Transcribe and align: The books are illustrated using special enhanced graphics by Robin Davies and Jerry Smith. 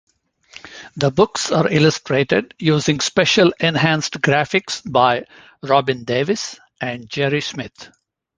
The 0.97 1.11
books 1.11 1.51
are 1.51 1.71
illustrated 1.71 2.55
using 2.57 2.99
special 3.01 3.53
enhanced 3.59 4.13
graphics 4.15 4.81
by 4.91 5.25
Robin 5.61 6.05
Davies 6.05 6.59
and 6.81 7.07
Jerry 7.07 7.41
Smith. 7.41 7.91